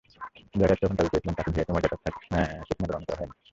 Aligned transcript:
Blatter 0.53 0.79
তখন 0.81 0.95
দাবি 0.97 1.09
করেছিলেন, 1.11 1.35
তাঁকে 1.37 1.51
ভিআইপি 1.53 1.71
মর্যাদায় 1.73 1.99
সেখানে 2.67 2.87
গ্রহণ 2.89 3.03
করা 3.07 3.17
হয়নি। 3.19 3.35